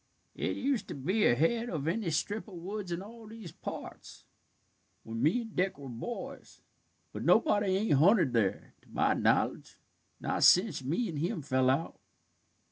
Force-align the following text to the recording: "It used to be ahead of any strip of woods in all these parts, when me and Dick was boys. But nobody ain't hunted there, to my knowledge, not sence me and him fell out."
"It 0.33 0.55
used 0.57 0.87
to 0.87 0.95
be 0.95 1.27
ahead 1.27 1.69
of 1.69 1.87
any 1.87 2.09
strip 2.09 2.47
of 2.47 2.55
woods 2.55 2.91
in 2.91 3.03
all 3.03 3.27
these 3.27 3.51
parts, 3.51 4.25
when 5.03 5.21
me 5.21 5.41
and 5.41 5.55
Dick 5.55 5.77
was 5.77 5.91
boys. 5.93 6.61
But 7.13 7.23
nobody 7.23 7.77
ain't 7.77 7.93
hunted 7.99 8.33
there, 8.33 8.73
to 8.81 8.89
my 8.89 9.13
knowledge, 9.13 9.77
not 10.19 10.41
sence 10.43 10.83
me 10.83 11.07
and 11.07 11.19
him 11.19 11.43
fell 11.43 11.69
out." 11.69 11.99